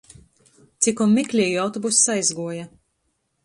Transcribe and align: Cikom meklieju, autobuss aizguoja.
Cikom 0.85 1.13
meklieju, 1.19 1.61
autobuss 1.67 2.03
aizguoja. 2.17 2.69